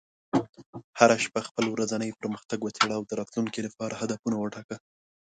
هره 0.99 1.15
شپه 1.25 1.41
خپل 1.47 1.65
ورځنی 1.73 2.17
پرمختګ 2.19 2.59
وڅېړه، 2.61 2.95
او 2.97 3.03
د 3.09 3.11
راتلونکي 3.19 3.59
لپاره 3.67 3.99
هدفونه 4.01 4.35
وټاکه. 4.39 4.77